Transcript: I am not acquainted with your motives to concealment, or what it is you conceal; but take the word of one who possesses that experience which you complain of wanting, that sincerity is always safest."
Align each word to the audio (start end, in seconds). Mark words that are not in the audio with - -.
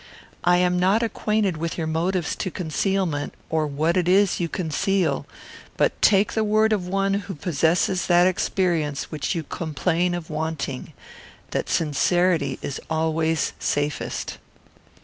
I 0.43 0.57
am 0.57 0.79
not 0.79 1.03
acquainted 1.03 1.57
with 1.57 1.77
your 1.77 1.85
motives 1.85 2.35
to 2.37 2.49
concealment, 2.49 3.35
or 3.51 3.67
what 3.67 3.95
it 3.95 4.07
is 4.07 4.39
you 4.39 4.49
conceal; 4.49 5.27
but 5.77 6.01
take 6.01 6.33
the 6.33 6.43
word 6.43 6.73
of 6.73 6.87
one 6.87 7.13
who 7.13 7.35
possesses 7.35 8.07
that 8.07 8.25
experience 8.25 9.11
which 9.11 9.35
you 9.35 9.43
complain 9.43 10.15
of 10.15 10.31
wanting, 10.31 10.93
that 11.51 11.69
sincerity 11.69 12.57
is 12.63 12.81
always 12.89 13.53
safest." 13.59 14.39